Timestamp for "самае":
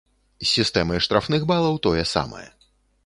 2.17-2.47